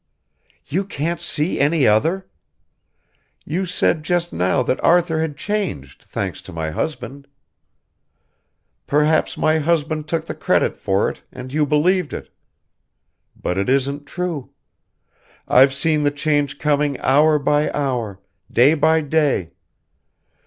"You 0.65 0.83
can't 0.83 1.19
see 1.19 1.59
any 1.59 1.85
other? 1.85 2.27
You 3.45 3.67
said 3.67 4.01
just 4.01 4.33
now 4.33 4.63
that 4.63 4.83
Arthur 4.83 5.21
had 5.21 5.37
changed 5.37 6.05
thanks 6.07 6.41
to 6.41 6.51
my 6.51 6.71
husband. 6.71 7.27
Perhaps 8.87 9.37
my 9.37 9.59
husband 9.59 10.07
took 10.07 10.25
the 10.25 10.33
credit 10.33 10.75
for 10.75 11.07
it 11.07 11.21
and 11.31 11.53
you 11.53 11.67
believed 11.67 12.13
it. 12.13 12.31
But 13.39 13.59
it 13.59 13.69
isn't 13.69 14.07
true. 14.07 14.49
I've 15.47 15.71
seen 15.71 16.01
the 16.01 16.09
change 16.09 16.57
coming 16.57 16.99
hour 17.01 17.37
by 17.37 17.69
hour, 17.71 18.19
day 18.51 18.73
by 18.73 19.01
day. 19.01 19.51